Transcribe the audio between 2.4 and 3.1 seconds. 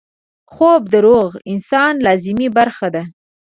برخه ده